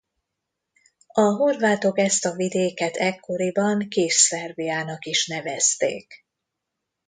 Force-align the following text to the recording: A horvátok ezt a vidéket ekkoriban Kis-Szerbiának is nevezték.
A 1.07 1.21
horvátok 1.21 1.97
ezt 1.99 2.25
a 2.25 2.33
vidéket 2.33 2.95
ekkoriban 2.95 3.87
Kis-Szerbiának 3.87 5.05
is 5.05 5.27
nevezték. 5.27 6.25